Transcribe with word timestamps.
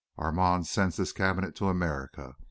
Armand 0.17 0.65
sends 0.65 0.97
this 0.97 1.11
cabinet 1.11 1.55
to 1.57 1.67
America. 1.67 2.35